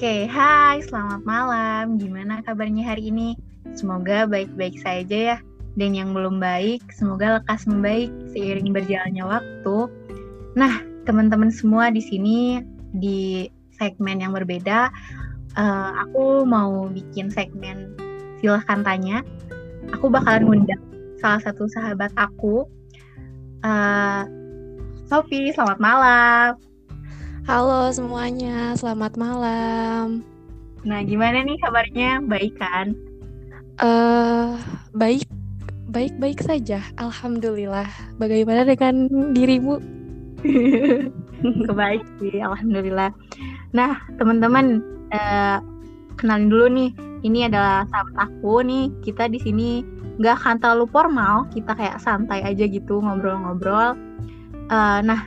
[0.00, 2.00] Oke, hai, selamat malam.
[2.00, 3.36] Gimana kabarnya hari ini?
[3.76, 5.38] Semoga baik-baik saja ya.
[5.76, 9.92] Dan yang belum baik, semoga lekas membaik seiring berjalannya waktu.
[10.56, 12.64] Nah, teman-teman semua di sini
[12.96, 14.88] di segmen yang berbeda,
[15.60, 17.92] uh, aku mau bikin segmen
[18.40, 19.20] silahkan tanya.
[19.92, 20.80] Aku bakalan ngundang
[21.20, 22.64] salah satu sahabat aku,
[23.68, 24.24] uh,
[25.12, 25.52] Sophie.
[25.52, 26.69] Selamat malam.
[27.48, 30.20] Halo semuanya, selamat malam.
[30.84, 32.20] Nah, gimana nih kabarnya?
[32.28, 32.92] Baik kan?
[33.80, 34.60] Uh,
[34.92, 35.24] baik,
[35.88, 36.84] baik-baik saja.
[37.00, 37.88] Alhamdulillah.
[38.20, 39.80] Bagaimana dengan dirimu?
[41.68, 43.08] Kebaik sih, alhamdulillah.
[43.72, 45.64] Nah, teman-teman, uh,
[46.20, 46.90] kenalin dulu nih.
[47.24, 48.92] Ini adalah sahabat aku nih.
[49.00, 49.80] Kita di sini
[50.20, 51.48] nggak akan terlalu formal.
[51.48, 53.96] Kita kayak santai aja gitu ngobrol-ngobrol.
[54.68, 55.24] Uh, nah,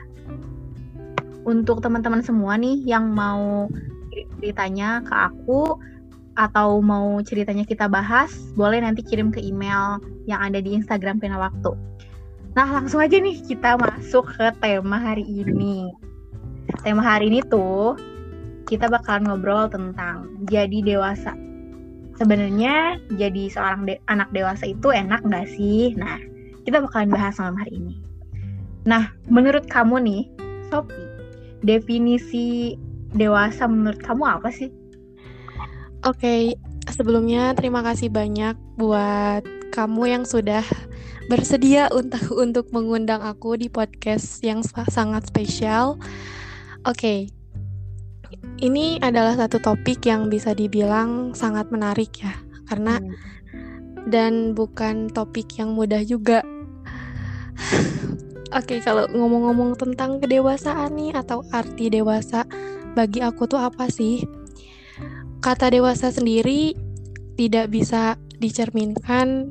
[1.44, 3.68] untuk teman-teman semua nih yang mau
[4.40, 5.80] ceritanya ke aku
[6.34, 11.38] atau mau ceritanya kita bahas, boleh nanti kirim ke email yang ada di Instagram Pena
[11.38, 11.78] Waktu.
[12.54, 15.94] Nah, langsung aja nih kita masuk ke tema hari ini.
[16.86, 17.98] Tema hari ini tuh
[18.66, 21.34] kita bakalan ngobrol tentang jadi dewasa.
[22.18, 25.98] Sebenarnya jadi seorang de anak dewasa itu enak nggak sih?
[25.98, 26.18] Nah,
[26.66, 27.96] kita bakalan bahas malam hari ini.
[28.86, 30.24] Nah, menurut kamu nih,
[30.70, 31.13] Sophie,
[31.64, 32.76] definisi
[33.16, 34.70] dewasa menurut kamu apa sih?
[36.04, 36.42] Oke, okay,
[36.92, 40.62] sebelumnya terima kasih banyak buat kamu yang sudah
[41.32, 45.96] bersedia untuk untuk mengundang aku di podcast yang sangat spesial.
[46.84, 47.00] Oke.
[47.00, 47.20] Okay.
[48.60, 52.36] Ini adalah satu topik yang bisa dibilang sangat menarik ya,
[52.68, 54.12] karena hmm.
[54.12, 56.44] dan bukan topik yang mudah juga.
[58.54, 62.46] Oke, okay, kalau ngomong-ngomong tentang kedewasaan nih atau arti dewasa
[62.94, 64.22] bagi aku tuh apa sih?
[65.42, 66.78] Kata dewasa sendiri
[67.34, 69.50] tidak bisa dicerminkan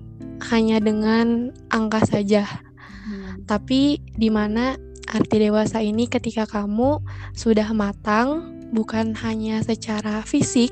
[0.55, 2.47] hanya dengan angka saja.
[2.87, 3.43] Hmm.
[3.43, 4.79] Tapi di mana
[5.11, 7.03] arti dewasa ini ketika kamu
[7.35, 10.71] sudah matang bukan hanya secara fisik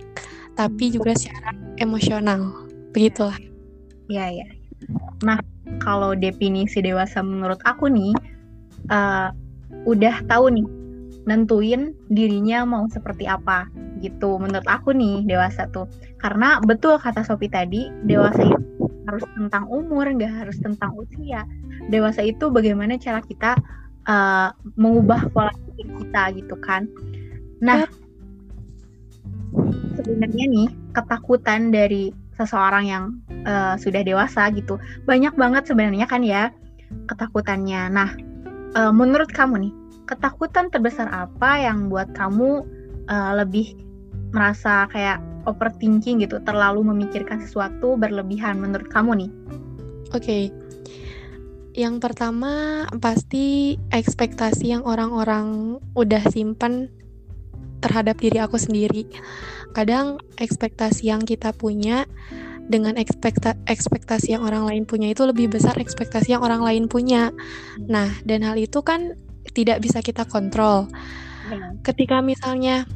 [0.54, 1.50] tapi juga secara
[1.83, 2.71] emosional.
[2.94, 3.43] Begitulah.
[4.06, 4.59] Iya, ya.
[5.25, 5.38] Nah,
[5.81, 8.12] kalau definisi dewasa menurut aku nih
[8.88, 9.28] uh,
[9.84, 10.66] udah tahu nih
[11.28, 13.69] nentuin dirinya mau seperti apa
[14.00, 14.41] gitu.
[14.41, 15.86] Menurut aku nih dewasa tuh.
[16.20, 21.44] Karena betul kata Sopi tadi dewasa itu harus tentang umur nggak harus tentang usia.
[21.92, 23.56] Dewasa itu bagaimana cara kita
[24.09, 24.48] uh,
[24.80, 26.88] mengubah pola pikir kita gitu kan.
[27.60, 27.84] Nah
[30.00, 33.05] sebenarnya nih ketakutan dari seseorang yang
[33.45, 34.81] uh, sudah dewasa gitu.
[35.05, 36.49] Banyak banget sebenarnya kan ya
[37.12, 37.93] ketakutannya.
[37.93, 38.09] Nah
[38.81, 39.73] uh, menurut kamu nih
[40.09, 42.65] ketakutan terbesar apa yang buat kamu
[43.12, 43.77] uh, lebih
[44.33, 49.31] merasa kayak overthinking gitu terlalu memikirkan sesuatu berlebihan menurut kamu nih?
[50.11, 50.25] Oke.
[50.25, 50.45] Okay.
[51.71, 56.91] yang pertama pasti ekspektasi yang orang-orang udah simpan
[57.78, 59.07] terhadap diri aku sendiri
[59.72, 62.06] kadang ekspektasi yang kita punya
[62.70, 67.34] dengan ekspekta ekspektasi yang orang lain punya itu lebih besar ekspektasi yang orang lain punya.
[67.82, 69.19] Nah, dan hal itu kan
[69.50, 70.86] tidak bisa kita kontrol.
[71.50, 71.75] Iya.
[71.82, 72.86] Ketika misalnya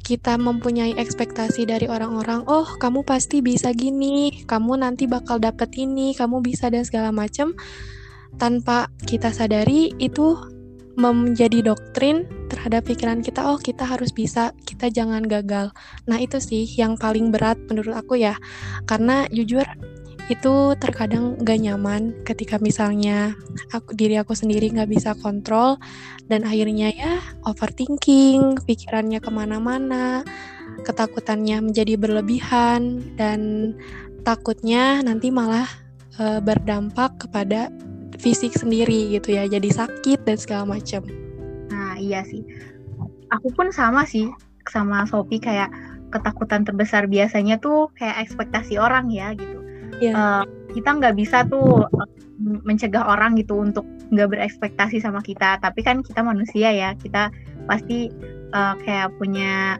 [0.00, 6.16] kita mempunyai ekspektasi dari orang-orang, oh kamu pasti bisa gini, kamu nanti bakal dapet ini,
[6.16, 7.52] kamu bisa dan segala macam,
[8.40, 10.34] tanpa kita sadari itu
[11.00, 15.72] menjadi doktrin terhadap pikiran kita oh kita harus bisa kita jangan gagal.
[16.04, 18.36] Nah itu sih yang paling berat menurut aku ya.
[18.84, 19.64] Karena jujur
[20.30, 23.34] itu terkadang gak nyaman ketika misalnya
[23.74, 25.74] aku diri aku sendiri nggak bisa kontrol
[26.30, 30.22] dan akhirnya ya overthinking pikirannya ke mana-mana
[30.86, 33.74] ketakutannya menjadi berlebihan dan
[34.22, 35.66] takutnya nanti malah
[36.14, 37.74] e, berdampak kepada
[38.20, 41.02] fisik sendiri gitu ya jadi sakit dan segala macam
[41.72, 42.44] nah iya sih
[43.32, 44.28] aku pun sama sih
[44.68, 45.72] sama Sopi kayak
[46.12, 49.58] ketakutan terbesar biasanya tuh kayak ekspektasi orang ya gitu
[49.98, 50.12] yeah.
[50.12, 50.12] Iya.
[50.14, 52.08] uh, kita nggak bisa tuh eh,
[52.40, 57.30] mencegah orang gitu untuk nggak berekspektasi sama kita tapi kan kita manusia ya kita
[57.66, 58.10] pasti
[58.54, 59.78] uh, kayak punya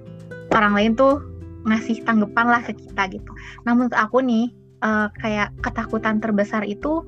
[0.55, 1.23] orang lain tuh
[1.67, 3.33] ngasih tanggapan lah ke kita gitu.
[3.69, 4.49] Nah menurut aku nih
[4.81, 7.05] uh, kayak ketakutan terbesar itu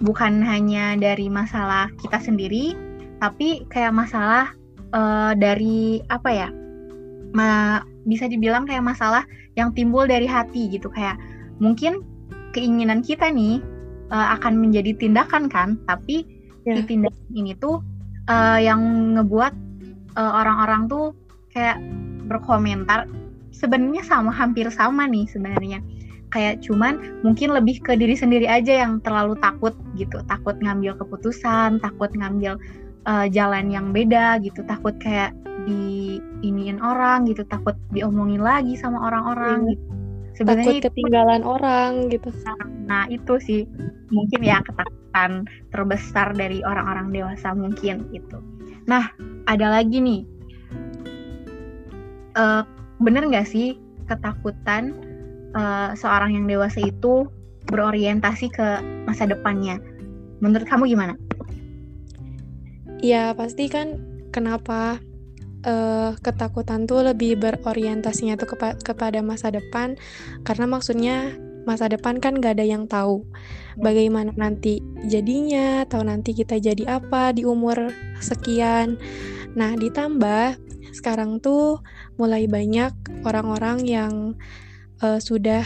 [0.00, 2.72] bukan hanya dari masalah kita sendiri
[3.20, 4.48] tapi kayak masalah
[4.96, 6.48] uh, dari apa ya
[7.36, 9.22] ma bisa dibilang kayak masalah
[9.54, 10.88] yang timbul dari hati gitu.
[10.90, 11.20] Kayak
[11.60, 12.00] mungkin
[12.56, 13.60] keinginan kita nih
[14.10, 16.26] uh, akan menjadi tindakan kan tapi
[16.64, 16.80] yeah.
[16.80, 17.84] di tindakan ini tuh
[18.26, 18.80] uh, yang
[19.14, 19.54] ngebuat
[20.18, 21.06] orang-orang uh, tuh
[21.52, 21.78] kayak
[22.26, 23.06] berkomentar.
[23.52, 25.84] Sebenarnya sama hampir sama nih sebenarnya
[26.30, 30.22] kayak cuman mungkin lebih ke diri sendiri aja yang terlalu takut gitu.
[30.26, 32.56] Takut ngambil keputusan takut ngambil
[33.06, 34.62] uh, jalan yang beda gitu.
[34.66, 35.34] Takut kayak
[35.68, 39.70] di iniin orang gitu takut diomongin lagi sama orang-orang iya.
[39.76, 39.84] gitu.
[40.30, 42.28] Sebenarnya takut ketinggalan itu, orang gitu.
[42.88, 43.62] Nah itu sih.
[44.10, 48.38] Mungkin ya ketakutan terbesar dari orang-orang dewasa mungkin gitu
[48.90, 49.06] nah
[49.46, 50.22] ada lagi nih.
[52.38, 52.62] Uh,
[53.02, 53.74] bener nggak sih
[54.06, 54.94] ketakutan
[55.54, 57.26] uh, seorang yang dewasa itu
[57.68, 58.68] berorientasi ke
[59.06, 59.78] masa depannya.
[60.40, 61.14] Menurut kamu gimana?
[63.00, 63.96] Ya pasti kan
[64.32, 65.00] kenapa
[65.64, 69.96] uh, ketakutan tuh lebih berorientasinya tuh kepa kepada masa depan
[70.44, 71.16] karena maksudnya
[71.68, 73.24] masa depan kan gak ada yang tahu
[73.76, 78.96] bagaimana nanti jadinya atau nanti kita jadi apa di umur sekian.
[79.56, 80.56] Nah ditambah
[80.90, 81.80] sekarang tuh
[82.18, 82.92] mulai banyak
[83.24, 84.12] orang-orang yang
[85.02, 85.64] uh, sudah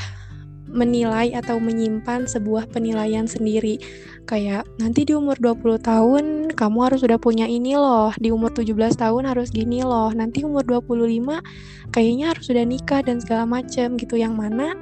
[0.74, 3.78] menilai atau menyimpan sebuah penilaian sendiri.
[4.26, 6.24] Kayak nanti di umur 20 tahun
[6.56, 10.66] kamu harus sudah punya ini loh, di umur 17 tahun harus gini loh, nanti umur
[10.66, 11.38] 25
[11.94, 14.74] kayaknya harus sudah nikah dan segala macem gitu yang mana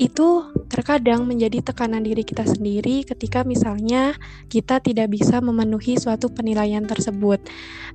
[0.00, 4.18] itu terkadang menjadi tekanan diri kita sendiri ketika misalnya
[4.50, 7.38] kita tidak bisa memenuhi suatu penilaian tersebut.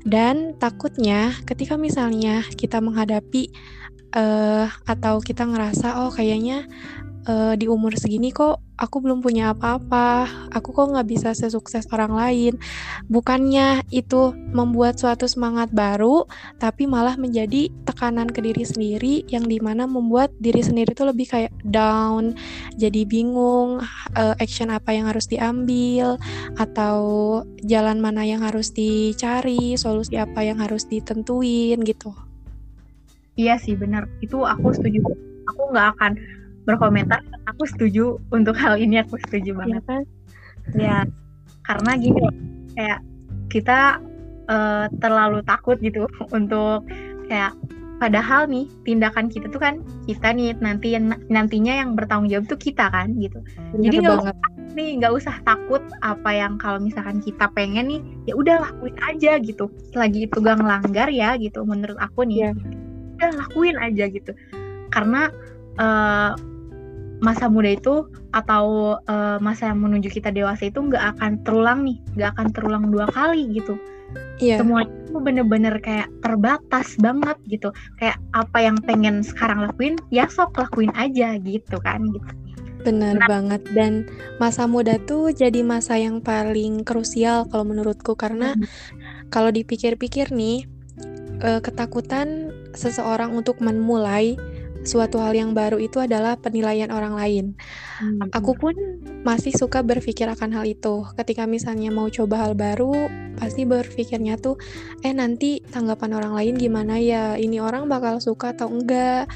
[0.08, 3.52] Dan takutnya ketika misalnya kita menghadapi
[4.16, 6.68] uh, atau kita ngerasa oh kayaknya
[7.28, 12.14] uh, di umur segini kok aku belum punya apa-apa, aku kok nggak bisa sesukses orang
[12.14, 12.54] lain.
[13.10, 16.30] Bukannya itu membuat suatu semangat baru,
[16.62, 21.26] tapi malah menjadi tekanan ke diri sendiri yang di mana membuat diri sendiri itu lebih
[21.26, 22.38] kayak down,
[22.78, 23.82] jadi bingung
[24.14, 26.22] uh, action apa yang harus diambil
[26.62, 27.02] atau
[27.66, 32.27] jalan mana yang harus dicari, solusi apa yang harus ditentuin gitu.
[33.38, 35.06] Iya sih benar, itu aku setuju.
[35.48, 36.12] Aku nggak akan
[36.68, 39.82] berkomentar aku setuju untuk hal ini aku setuju iya banget.
[39.82, 40.04] ya, kan?
[40.76, 40.98] ya
[41.64, 42.24] karena gini
[42.76, 43.00] kayak
[43.48, 44.04] kita
[44.52, 46.84] uh, terlalu takut gitu untuk
[47.32, 47.56] kayak
[47.98, 50.94] padahal nih tindakan kita tuh kan kita nih nanti
[51.32, 53.40] nantinya yang bertanggung jawab tuh kita kan gitu.
[53.74, 54.36] Bener jadi nggak usah
[54.78, 59.42] nih nggak usah takut apa yang kalau misalkan kita pengen nih ya udah lakuin aja
[59.42, 59.72] gitu.
[59.98, 62.54] Lagi itu gak ngelanggar ya gitu menurut aku nih.
[62.54, 62.77] Yeah.
[63.18, 64.32] Udah lakuin aja gitu
[64.94, 65.34] karena
[65.82, 66.38] uh,
[67.18, 71.98] masa muda itu atau uh, masa yang menuju kita dewasa itu nggak akan terulang nih,
[72.14, 73.78] nggak akan terulang dua kali gitu.
[74.38, 74.62] Iya.
[74.62, 77.74] Semuanya itu bener-bener kayak terbatas banget gitu.
[77.98, 82.32] Kayak apa yang pengen sekarang lakuin, ya sok lakuin aja gitu kan gitu.
[82.86, 84.06] Benar nah, banget dan
[84.38, 88.64] masa muda tuh jadi masa yang paling krusial kalau menurutku karena hmm.
[89.34, 90.70] kalau dipikir-pikir nih
[91.42, 92.47] uh, ketakutan
[92.78, 94.38] seseorang untuk memulai
[94.88, 97.46] suatu hal yang baru itu adalah penilaian orang lain.
[98.00, 98.32] Hmm.
[98.32, 98.74] Aku pun
[99.28, 101.04] masih suka berpikir akan hal itu.
[101.20, 104.56] Ketika misalnya mau coba hal baru, pasti berpikirnya tuh,
[105.04, 107.36] eh nanti tanggapan orang lain gimana ya?
[107.36, 109.28] Ini orang bakal suka atau enggak?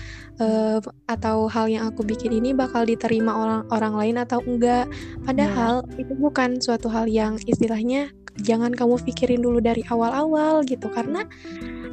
[0.42, 4.90] Uh, atau hal yang aku bikin ini bakal diterima orang orang lain atau enggak?
[5.28, 6.02] Padahal hmm.
[6.02, 11.28] itu bukan suatu hal yang istilahnya jangan kamu pikirin dulu dari awal-awal gitu karena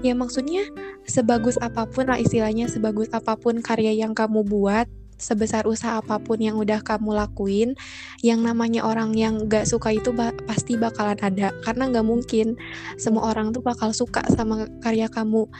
[0.02, 0.62] ya maksudnya
[1.08, 4.86] sebagus apa pun lah istilahnya sebagus apa pun karya yang kamu buat
[5.18, 7.74] sebesar usaha apa pun yang udah kamu lakuin
[8.22, 11.50] yang namanya orang yang gak suka itu ba pasti bakalan ada.
[11.66, 12.54] Karena gak mungkin
[12.96, 15.50] semua orang tuh bakal suka sama karya kamu.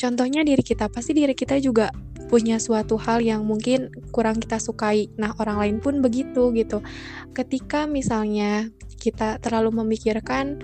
[0.00, 1.92] Contohnya diri kita pasti diri kita juga
[2.32, 5.12] punya suatu hal yang mungkin kurang kita sukai.
[5.20, 6.80] Nah orang lain pun begitu gitu.
[7.36, 10.56] Ketika misalnya kita terlalu memikirkan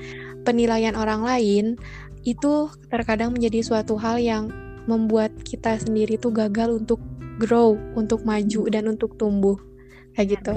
[0.49, 1.77] penilaian orang lain
[2.25, 4.51] itu terkadang menjadi suatu hal yang
[4.89, 6.99] membuat kita sendiri tuh gagal untuk
[7.39, 9.61] grow, untuk maju dan untuk tumbuh.
[10.17, 10.53] Kayak gitu.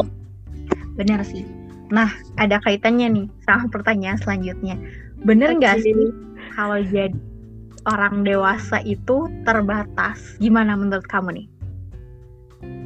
[0.98, 1.44] Benar sih.
[1.92, 4.80] Nah, ada kaitannya nih sama pertanyaan selanjutnya.
[5.22, 5.92] Bener nggak okay.
[5.92, 5.94] sih
[6.56, 7.14] kalau jadi
[7.86, 10.40] orang dewasa itu terbatas?
[10.40, 11.48] Gimana menurut kamu nih?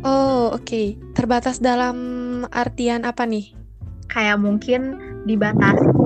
[0.05, 0.65] Oh, oke.
[0.65, 0.87] Okay.
[1.13, 1.97] Terbatas dalam
[2.49, 3.53] artian apa nih?
[4.09, 4.81] Kayak mungkin
[5.25, 6.04] dibatasi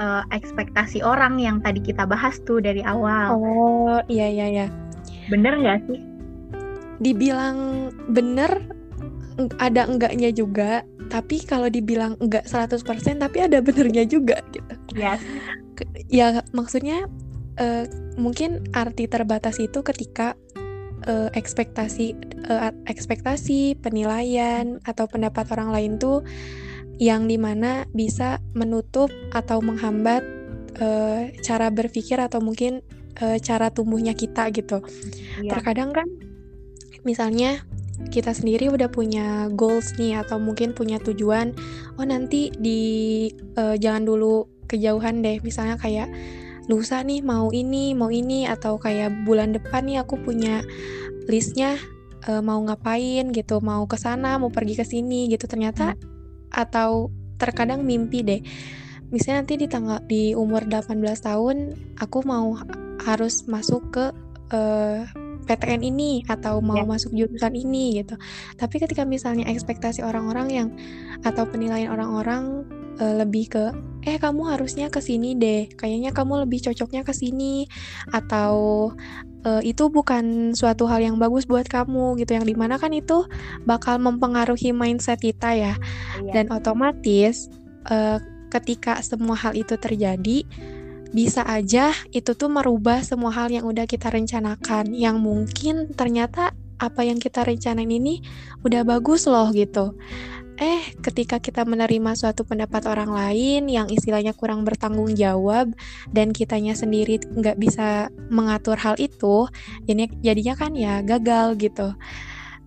[0.00, 3.36] uh, ekspektasi orang yang tadi kita bahas tuh dari awal.
[3.36, 4.66] Oh iya iya iya.
[5.28, 6.00] Bener nggak sih?
[6.98, 8.64] Dibilang bener
[9.56, 12.80] ada enggaknya juga, tapi kalau dibilang enggak 100%
[13.20, 14.74] tapi ada benernya juga gitu.
[14.96, 15.20] Yes.
[16.12, 17.08] Ya maksudnya
[17.60, 17.84] uh,
[18.20, 20.36] mungkin arti terbatas itu ketika
[21.08, 22.12] uh, ekspektasi
[22.52, 26.20] uh, ekspektasi penilaian atau pendapat orang lain tuh
[27.00, 30.20] yang di mana bisa menutup atau menghambat
[30.84, 32.84] uh, cara berpikir atau mungkin
[33.24, 34.84] uh, cara tumbuhnya kita gitu.
[35.40, 35.56] Yeah.
[35.56, 36.06] Terkadang kan
[37.00, 37.64] misalnya
[38.12, 41.52] kita sendiri udah punya goals nih atau mungkin punya tujuan
[42.00, 42.80] oh nanti di
[43.60, 46.08] uh, jangan dulu kejauhan deh misalnya kayak
[46.70, 50.64] lusa nih mau ini mau ini atau kayak bulan depan nih aku punya
[51.28, 51.76] listnya
[52.24, 56.19] uh, mau ngapain gitu mau ke sana mau pergi ke sini gitu ternyata hmm.
[56.52, 57.08] Atau
[57.40, 58.42] terkadang mimpi deh
[59.10, 61.56] misalnya nanti di tanggal di umur 18 tahun
[61.98, 62.54] aku mau
[63.02, 64.04] harus masuk ke
[64.54, 65.02] uh,
[65.50, 66.86] PTN ini atau mau yeah.
[66.86, 68.14] masuk jurusan ini gitu.
[68.54, 70.68] Tapi ketika misalnya ekspektasi orang-orang yang
[71.26, 72.62] atau penilaian orang-orang
[73.02, 73.64] uh, lebih ke
[74.06, 77.66] eh kamu harusnya ke sini deh, kayaknya kamu lebih cocoknya ke sini
[78.14, 78.88] atau
[79.44, 83.24] uh, itu bukan suatu hal yang bagus buat kamu gitu yang di mana kan itu
[83.64, 85.74] bakal mempengaruhi mindset kita ya.
[86.20, 86.32] Yeah.
[86.32, 87.48] Dan otomatis
[87.88, 88.18] uh,
[88.50, 90.44] ketika semua hal itu terjadi
[91.10, 97.02] bisa aja itu tuh merubah semua hal yang udah kita rencanakan yang mungkin ternyata apa
[97.02, 98.22] yang kita rencanain ini
[98.62, 99.98] udah bagus loh gitu
[100.58, 105.72] eh ketika kita menerima suatu pendapat orang lain yang istilahnya kurang bertanggung jawab
[106.10, 109.46] dan kitanya sendiri nggak bisa mengatur hal itu
[109.86, 111.94] ini jadinya kan ya gagal gitu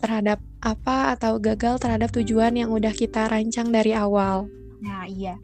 [0.04, 4.52] terhadap apa atau gagal terhadap tujuan yang udah kita rancang dari awal.
[4.84, 5.40] Nah iya.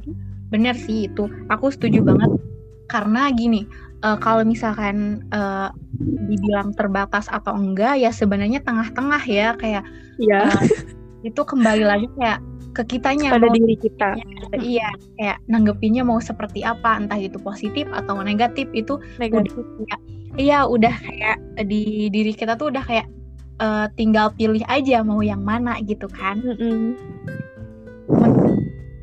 [0.51, 1.31] Bener sih itu.
[1.47, 2.27] Aku setuju banget.
[2.91, 3.63] Karena gini
[4.03, 5.71] uh, kalau misalkan uh,
[6.27, 9.83] dibilang terbatas atau enggak ya sebenarnya tengah-tengah ya kayak
[10.19, 10.51] ya.
[10.51, 10.59] uh,
[11.23, 12.39] itu kembali lagi kayak
[12.77, 14.15] ke kitanya pada diri kita.
[14.55, 19.57] Iya kayak nanggepinnya mau seperti apa entah itu positif atau negatif itu negatif.
[19.57, 19.99] udah,
[20.39, 23.07] iya udah kayak di diri kita tuh udah kayak
[23.59, 26.39] uh, tinggal pilih aja mau yang mana gitu kan.
[26.39, 27.49] Mm -hmm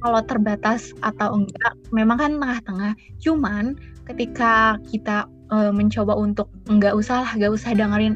[0.06, 2.92] kalau terbatas atau enggak memang kan tengah-tengah.
[3.18, 3.75] Cuman
[4.06, 8.14] ketika kita uh, mencoba untuk enggak usah lah enggak usah dengerin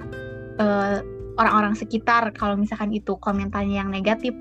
[0.62, 1.02] uh,
[1.38, 4.34] orang-orang sekitar kalau misalkan itu komentarnya yang negatif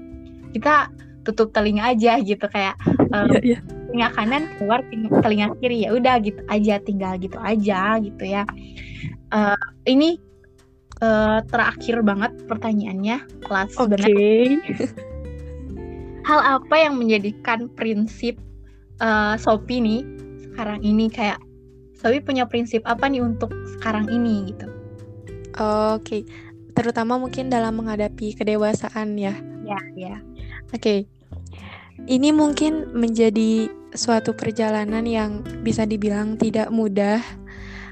[0.56, 0.90] kita
[1.28, 2.74] tutup telinga aja gitu kayak
[3.14, 3.62] uh, yeah, yeah.
[3.92, 4.80] telinga kanan keluar
[5.22, 8.48] telinga kiri ya udah gitu aja tinggal gitu aja gitu ya
[9.36, 10.18] uh, ini
[11.04, 13.72] uh, terakhir banget pertanyaannya kelas.
[13.76, 14.60] Okay.
[16.28, 18.38] hal apa yang menjadikan prinsip
[19.02, 20.02] uh, Sophie nih
[20.46, 21.42] sekarang ini kayak
[21.98, 24.68] Sophie punya prinsip apa nih untuk sekarang ini gitu?
[25.60, 26.22] Oke, okay.
[26.80, 29.36] Terutama mungkin dalam menghadapi kedewasaan ya.
[29.68, 30.16] Ya, ya.
[30.72, 30.80] Oke.
[30.80, 31.00] Okay.
[32.08, 37.20] Ini mungkin menjadi suatu perjalanan yang bisa dibilang tidak mudah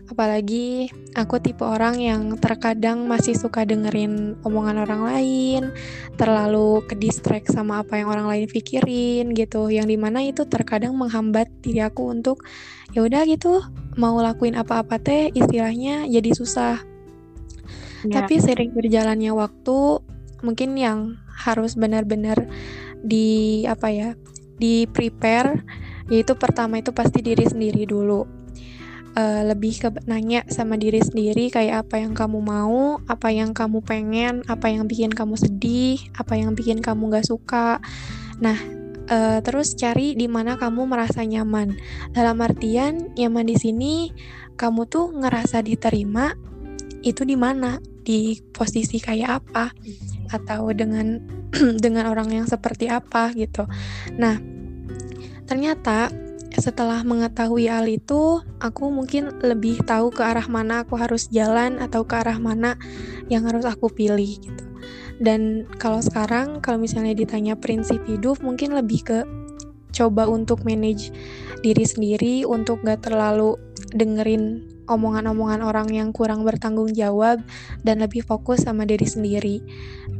[0.08, 0.88] Apalagi
[1.20, 5.63] aku tipe orang yang terkadang masih suka dengerin omongan orang lain,
[6.15, 9.67] terlalu ke distract sama apa yang orang lain pikirin gitu.
[9.67, 12.48] Yang di mana itu terkadang menghambat diri aku untuk
[12.96, 13.60] ya udah gitu
[14.00, 16.96] mau lakuin apa-apa teh istilahnya jadi susah.
[18.07, 18.23] Ya.
[18.23, 20.01] Tapi sering berjalannya waktu
[20.45, 22.45] mungkin yang harus benar-benar
[23.01, 24.09] di apa ya
[24.57, 25.61] di prepare
[26.09, 28.25] yaitu pertama itu pasti diri sendiri dulu
[29.17, 33.81] uh, lebih ke nanya sama diri sendiri kayak apa yang kamu mau, apa yang kamu
[33.81, 37.81] pengen, apa yang bikin kamu sedih, apa yang bikin kamu gak suka.
[38.37, 38.57] Nah,
[39.09, 41.75] uh, terus cari di mana kamu merasa nyaman.
[42.13, 43.93] Dalam artian nyaman di sini
[44.55, 46.37] kamu tuh ngerasa diterima
[47.01, 47.81] itu di mana?
[48.07, 49.75] Di posisi kayak apa?
[50.31, 51.19] Atau dengan
[51.83, 53.67] dengan orang yang seperti apa gitu.
[54.15, 54.39] Nah,
[55.43, 56.07] ternyata
[56.55, 62.07] setelah mengetahui hal itu, aku mungkin lebih tahu ke arah mana aku harus jalan atau
[62.07, 62.79] ke arah mana
[63.27, 64.63] yang harus aku pilih gitu.
[65.17, 69.19] Dan kalau sekarang kalau misalnya ditanya prinsip hidup mungkin lebih ke
[69.93, 71.09] coba untuk manage
[71.65, 73.57] diri sendiri untuk gak terlalu
[73.91, 77.44] dengerin omongan-omongan orang yang kurang bertanggung jawab
[77.84, 79.60] dan lebih fokus sama diri sendiri.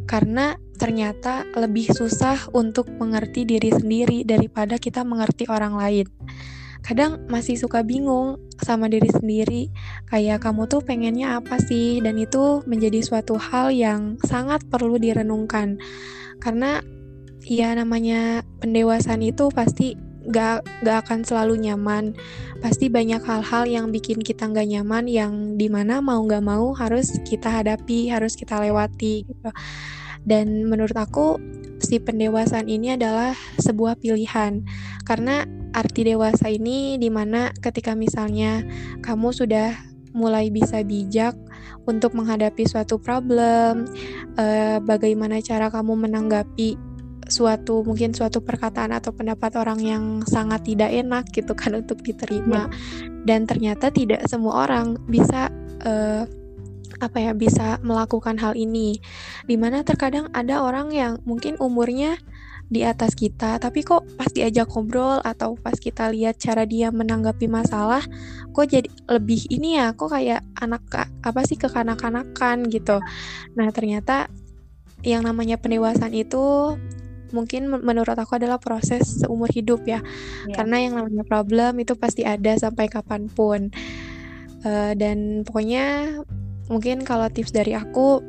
[0.08, 6.08] Karena ternyata lebih susah untuk mengerti diri sendiri daripada kita mengerti orang lain.
[6.86, 9.68] Kadang masih suka bingung sama diri sendiri,
[10.08, 15.84] kayak kamu tuh pengennya apa sih, dan itu menjadi suatu hal yang sangat perlu direnungkan.
[16.40, 16.80] Karena
[17.44, 22.14] ya namanya pendewasaan itu pasti gak, gak akan selalu nyaman.
[22.60, 27.16] Pasti banyak hal-hal yang bikin kita gak nyaman, yang di mana mau gak mau harus
[27.26, 29.50] kita hadapi, harus kita lewati gitu.
[30.28, 31.40] Dan menurut aku
[31.80, 34.66] si pendewasaan ini adalah sebuah pilihan
[35.06, 35.46] karena
[35.78, 38.66] arti dewasa ini di mana ketika misalnya
[39.06, 39.78] kamu sudah
[40.18, 41.38] mulai bisa bijak
[41.86, 43.86] untuk menghadapi suatu problem,
[44.36, 46.87] eh, bagaimana cara kamu menanggapi
[47.28, 52.68] suatu mungkin suatu perkataan atau pendapat orang yang sangat tidak enak gitu kan untuk diterima.
[52.68, 53.16] Yeah.
[53.28, 55.52] dan ternyata tidak semua orang bisa
[55.84, 56.24] uh,
[56.98, 59.04] apa ya bisa melakukan hal ini.
[59.46, 62.18] Di mana terkadang ada orang yang mungkin umurnya
[62.68, 67.48] di atas kita tapi kok pas diajak ngobrol atau pas kita lihat cara dia menanggapi
[67.48, 68.04] masalah
[68.52, 70.84] kok jadi lebih ini ya kok kayak anak
[71.24, 73.00] apa sih kekanak-kanakan gitu.
[73.56, 74.28] Nah ternyata
[75.06, 76.76] yang namanya pendewasaan itu
[77.32, 80.00] mungkin menurut aku adalah proses seumur hidup ya.
[80.46, 80.56] Yeah.
[80.56, 83.72] Karena yang namanya problem itu pasti ada sampai kapan pun.
[84.66, 86.18] Uh, dan pokoknya
[86.68, 88.20] mungkin kalau tips dari aku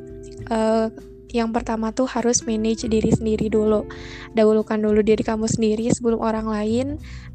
[0.52, 0.88] uh,
[1.28, 3.84] yang pertama tuh harus manage diri sendiri dulu.
[4.32, 6.86] Dahulukan dulu diri kamu sendiri sebelum orang lain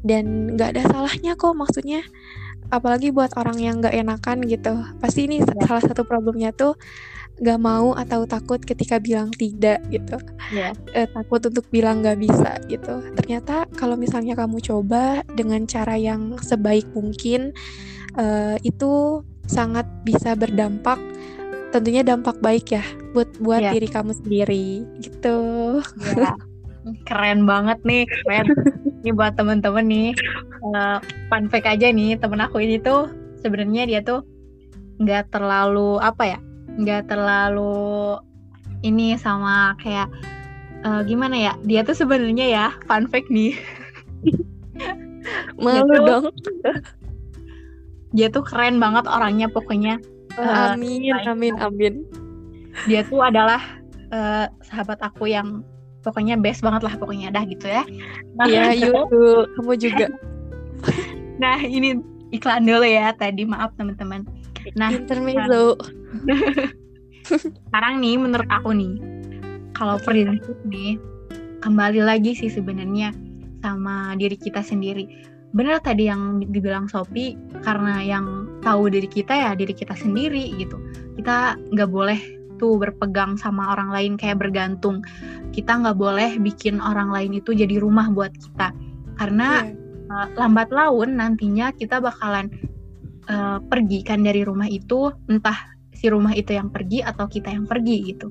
[0.02, 2.02] dan nggak ada salahnya kok maksudnya
[2.72, 4.74] apalagi buat orang yang nggak enakan gitu.
[4.98, 5.66] Pasti ini yeah.
[5.66, 6.74] salah satu problemnya tuh
[7.42, 10.18] gak mau atau takut ketika bilang tidak gitu
[10.54, 10.70] yeah.
[10.94, 16.38] eh, takut untuk bilang gak bisa gitu ternyata kalau misalnya kamu coba dengan cara yang
[16.38, 17.50] sebaik mungkin
[18.14, 20.96] eh, itu sangat bisa berdampak
[21.74, 22.86] tentunya dampak baik ya
[23.18, 23.74] buat buat yeah.
[23.74, 25.38] diri kamu sendiri gitu
[26.14, 26.38] yeah.
[27.10, 28.46] keren banget nih keren
[29.02, 30.10] ini buat temen-temen nih
[30.70, 33.10] uh, fun fact aja nih temen aku ini tuh
[33.42, 34.22] sebenarnya dia tuh
[35.02, 36.38] nggak terlalu apa ya
[36.74, 38.18] nggak terlalu
[38.84, 40.10] ini sama kayak
[40.84, 43.56] uh, gimana ya dia tuh sebenarnya ya fun fact nih.
[45.62, 46.24] Malu dia tuh, dong.
[48.16, 49.98] dia tuh keren banget orangnya pokoknya
[50.36, 51.94] uh, amin amin amin.
[52.84, 53.62] Dia tuh adalah
[54.12, 55.64] uh, sahabat aku yang
[56.04, 57.82] pokoknya best banget lah pokoknya dah gitu ya.
[58.44, 59.08] Iya yuk
[59.56, 60.06] kamu juga.
[61.40, 61.96] Nah ini
[62.34, 64.26] iklan dulu ya tadi maaf teman-teman
[64.72, 65.76] Nah, intermezzo.
[67.24, 69.00] sekarang nih menurut aku nih,
[69.72, 71.00] kalau prinsip nih
[71.64, 73.16] kembali lagi sih sebenarnya
[73.64, 75.08] sama diri kita sendiri.
[75.54, 80.76] Bener tadi yang dibilang Sopi, karena yang tahu diri kita ya diri kita sendiri gitu.
[81.16, 82.20] Kita nggak boleh
[82.60, 85.00] tuh berpegang sama orang lain kayak bergantung.
[85.54, 88.74] Kita nggak boleh bikin orang lain itu jadi rumah buat kita.
[89.16, 90.26] Karena yeah.
[90.26, 92.50] uh, lambat laun nantinya kita bakalan
[93.28, 97.64] uh, pergi kan dari rumah itu entah si rumah itu yang pergi atau kita yang
[97.64, 98.28] pergi gitu.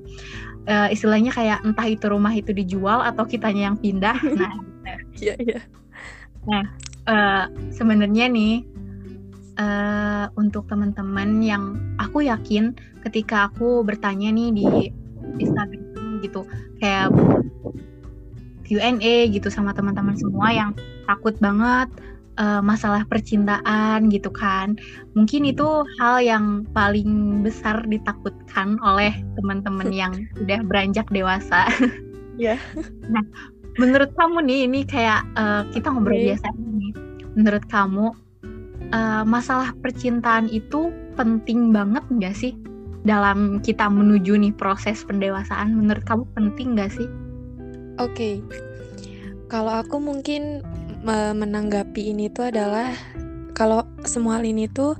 [0.64, 4.16] Uh, istilahnya kayak entah itu rumah itu dijual atau kitanya yang pindah.
[4.84, 5.60] Nah iya iya.
[6.44, 6.64] nah
[7.08, 8.68] uh, sebenarnya nih
[9.56, 14.66] uh, untuk teman-teman yang aku yakin ketika aku bertanya nih di
[15.40, 16.44] Instagram gitu
[16.84, 17.08] kayak
[18.64, 20.70] Q&A gitu sama teman-teman semua yang
[21.04, 21.88] takut banget
[22.38, 24.76] uh, masalah percintaan gitu kan.
[25.14, 31.66] Mungkin itu hal yang paling besar ditakutkan oleh teman-teman yang sudah beranjak dewasa.
[32.34, 32.58] Iya.
[32.58, 32.58] Yeah.
[33.14, 33.22] nah,
[33.78, 36.34] menurut kamu nih ini kayak uh, kita ngobrol okay.
[36.34, 36.90] biasa nih.
[37.38, 38.10] Menurut kamu
[38.90, 42.58] uh, masalah percintaan itu penting banget nggak sih
[43.06, 45.78] dalam kita menuju nih proses pendewasaan?
[45.78, 47.06] Menurut kamu penting nggak sih?
[48.02, 48.10] Oke.
[48.10, 48.34] Okay.
[49.46, 50.66] Kalau aku mungkin
[51.04, 52.96] menanggapi ini tuh adalah
[53.52, 54.96] kalau semua hal ini tuh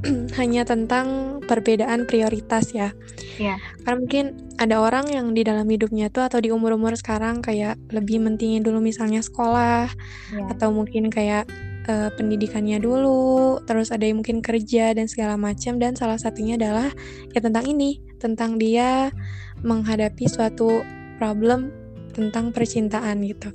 [0.40, 2.92] hanya tentang perbedaan prioritas ya.
[3.36, 3.56] Iya.
[3.84, 4.24] Karena mungkin
[4.56, 8.80] ada orang yang di dalam hidupnya tuh atau di umur-umur sekarang kayak lebih mentingin dulu
[8.80, 9.88] misalnya sekolah
[10.32, 10.44] ya.
[10.56, 11.48] atau mungkin kayak
[11.88, 16.88] uh, pendidikannya dulu, terus ada yang mungkin kerja dan segala macam dan salah satunya adalah
[17.32, 19.12] ya tentang ini, tentang dia
[19.60, 20.80] menghadapi suatu
[21.20, 21.72] problem
[22.16, 23.52] tentang percintaan gitu.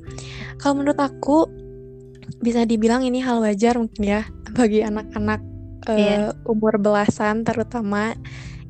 [0.62, 1.65] Kalau menurut aku
[2.42, 4.22] bisa dibilang ini hal wajar mungkin ya
[4.56, 5.42] bagi anak-anak
[5.90, 6.32] uh, yeah.
[6.46, 8.14] umur belasan terutama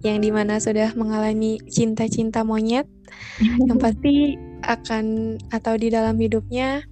[0.05, 2.85] yang di mana sudah mengalami cinta-cinta monyet
[3.41, 6.85] yang pasti akan atau di dalam hidupnya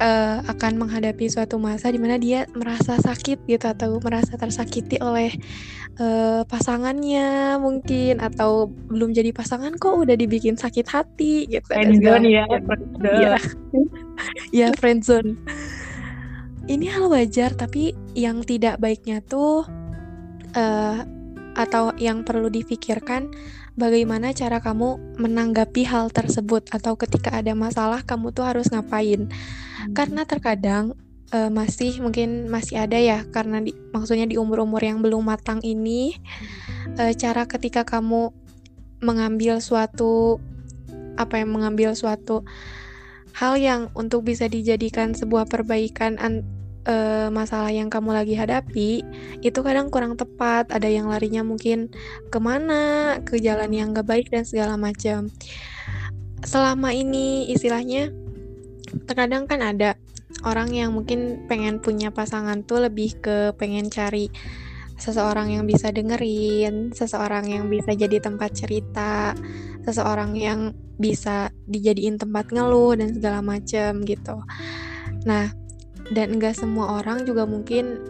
[0.00, 5.34] uh, akan menghadapi suatu masa di mana dia merasa sakit gitu atau merasa tersakiti oleh
[5.98, 11.66] uh, pasangannya mungkin atau belum jadi pasangan kok udah dibikin sakit hati gitu.
[11.70, 12.44] Friendzone ya,
[13.18, 13.36] ya,
[14.54, 15.36] ya friendzone
[16.66, 19.66] ini hal wajar tapi yang tidak baiknya tuh
[20.54, 20.98] uh,
[21.56, 23.32] atau yang perlu difikirkan
[23.78, 26.68] bagaimana cara kamu menanggapi hal tersebut?
[26.68, 29.28] Atau ketika ada masalah kamu tuh harus ngapain?
[29.76, 29.92] Hmm.
[29.94, 30.96] karena terkadang
[31.30, 36.16] uh, masih mungkin masih ada ya karena di, maksudnya di umur-umur yang belum matang ini
[36.98, 38.32] uh, cara ketika kamu
[39.04, 40.40] mengambil suatu
[41.20, 42.42] apa yang mengambil suatu
[43.36, 46.16] hal yang untuk bisa dijadikan sebuah perbaikan
[46.88, 49.04] uh, masalah yang kamu lagi hadapi
[49.44, 50.72] itu kadang kurang tepat.
[50.72, 51.92] Ada yang larinya mungkin
[52.32, 55.28] ke mana ke jalan yang gak baik dan segala macam.
[56.40, 58.08] Selama ini istilahnya
[59.04, 60.00] terkadang kan ada
[60.48, 64.32] orang yang mungkin pengen punya pasangan tuh lebih ke pengen cari
[64.96, 69.36] seseorang yang bisa dengerin, seseorang yang bisa jadi tempat cerita,
[69.86, 74.42] seseorang yang bisa dijadiin tempat ngeluh dan segala macem gitu.
[75.22, 75.54] Nah,
[76.10, 78.02] dan enggak semua orang juga mungkin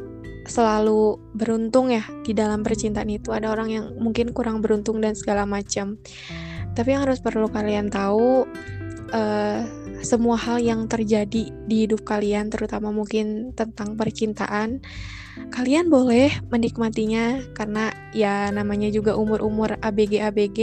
[0.46, 3.34] selalu beruntung ya di dalam percintaan itu.
[3.34, 5.98] Ada orang yang mungkin kurang beruntung dan segala macam.
[6.76, 8.46] Tapi yang harus perlu kalian tahu,
[9.12, 9.62] uh,
[10.02, 14.80] semua hal yang terjadi di hidup kalian, terutama mungkin tentang percintaan,
[15.52, 20.58] kalian boleh menikmatinya karena ya namanya juga umur-umur ABG ABG,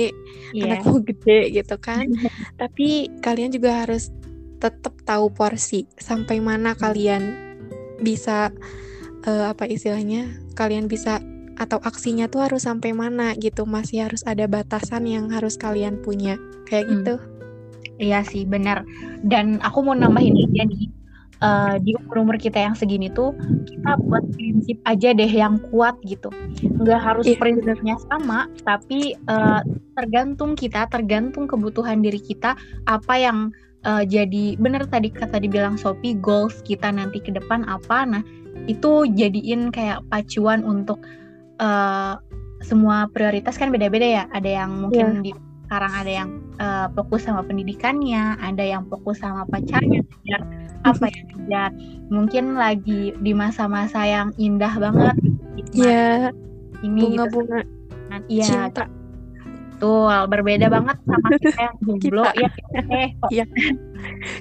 [0.56, 0.65] yeah.
[0.65, 2.08] anak mau gede gitu kan.
[2.62, 4.10] Tapi kalian juga harus
[4.63, 7.36] tetap tahu porsi sampai mana kalian
[7.99, 8.51] bisa
[9.27, 11.19] uh, apa istilahnya kalian bisa
[11.53, 16.41] atau aksinya tuh harus sampai mana gitu masih harus ada batasan yang harus kalian punya
[16.65, 16.93] kayak hmm.
[16.97, 17.15] gitu
[17.97, 18.86] iya sih benar
[19.25, 20.89] dan aku mau nambahin aja nih
[21.43, 23.36] uh, di umur umur kita yang segini tuh
[23.67, 26.32] kita buat prinsip aja deh yang kuat gitu
[26.79, 27.39] nggak harus yeah.
[27.39, 29.62] prinsipnya sama tapi uh,
[29.99, 32.56] tergantung kita tergantung kebutuhan diri kita
[32.88, 33.51] apa yang
[33.84, 38.23] uh, jadi bener tadi kata dibilang Sophie goals kita nanti ke depan apa nah
[38.65, 41.03] itu jadiin kayak pacuan untuk
[41.60, 42.15] uh,
[42.63, 45.23] semua prioritas kan beda-beda ya ada yang mungkin yeah.
[45.27, 45.32] di
[45.67, 46.29] sekarang ada yang
[46.60, 50.42] uh, fokus sama pendidikannya ada yang fokus sama pacarnya biar
[50.84, 51.72] apa ya biar
[52.12, 55.16] mungkin lagi di masa-masa yang indah banget
[55.74, 56.30] Iya.
[56.30, 56.86] Yeah.
[56.86, 57.60] ini bunga-bunga
[58.30, 58.86] iya cinta
[59.84, 62.50] Betul, berbeda banget sama kita yang jomblo ya.
[62.88, 63.46] Eh, iya.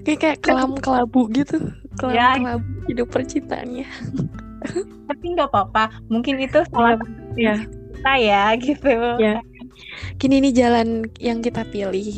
[0.07, 1.59] Kayak kayak kelam kelabu gitu.
[1.99, 2.29] Kelam ya.
[2.39, 3.87] kelabu hidup percintaannya.
[5.11, 5.91] Tapi nggak apa-apa.
[6.07, 6.95] Mungkin itu salah
[7.35, 7.59] ya.
[7.59, 8.95] kita ya gitu.
[9.19, 9.43] Ya.
[10.17, 12.09] Kini ini jalan yang kita pilih.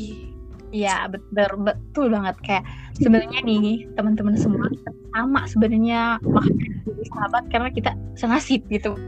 [0.74, 2.36] Iya, betul betul banget.
[2.42, 2.64] Kayak
[2.98, 4.66] sebenarnya nih teman-teman semua
[5.14, 6.66] sama sebenarnya makanya
[7.14, 8.98] sahabat karena kita senasib gitu.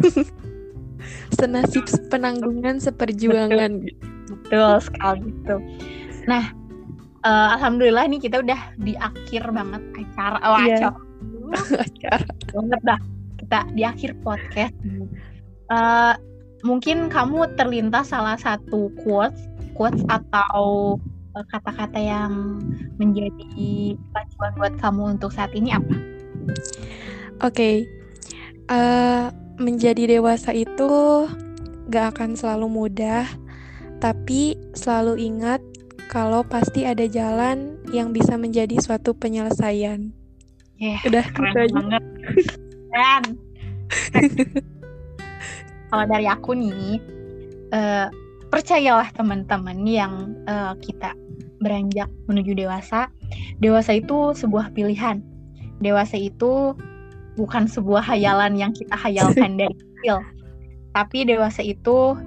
[1.40, 3.88] senasib penanggungan seperjuangan.
[3.88, 5.56] Betul, betul sekali gitu
[6.28, 6.52] nah
[7.24, 10.38] uh, alhamdulillah nih kita udah di akhir banget acara.
[10.44, 10.92] Oh, yeah.
[11.86, 12.28] acara.
[12.52, 13.00] Banget dah
[13.40, 14.74] kita di akhir podcast.
[15.70, 16.14] Uh,
[16.60, 20.96] mungkin kamu terlintas salah satu quotes quotes atau
[21.36, 22.60] eh, kata-kata yang
[23.00, 25.96] menjadi pacuan buat kamu untuk saat ini apa?
[27.40, 27.76] Oke, okay.
[28.68, 31.24] uh, menjadi dewasa itu
[31.88, 33.24] gak akan selalu mudah,
[34.04, 35.64] tapi selalu ingat
[36.12, 40.12] kalau pasti ada jalan yang bisa menjadi suatu penyelesaian.
[40.80, 42.02] Yeah, Udah keren gitu banget.
[42.92, 43.24] Keren.
[45.90, 47.02] kalau dari aku nih,
[47.74, 48.06] uh,
[48.48, 51.14] percayalah teman-teman yang uh, kita
[51.60, 53.10] beranjak menuju dewasa.
[53.58, 55.20] Dewasa itu sebuah pilihan.
[55.82, 56.74] Dewasa itu
[57.34, 60.22] bukan sebuah hayalan yang kita hayalkan dari kecil.
[60.94, 62.18] Tapi dewasa itu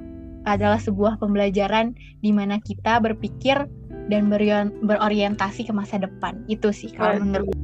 [0.44, 3.64] adalah sebuah pembelajaran di mana kita berpikir
[4.12, 4.28] dan
[4.84, 6.44] berorientasi ke masa depan.
[6.52, 7.56] Itu sih kalau menurut